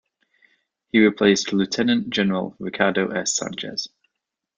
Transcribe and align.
He 0.91 0.97
replaced 0.97 1.53
Lieutenant 1.53 2.09
General 2.09 2.55
Ricardo 2.57 3.09
S. 3.11 3.37
Sanchez. 3.37 3.87